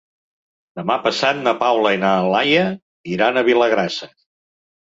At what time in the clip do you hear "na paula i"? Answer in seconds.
1.49-2.01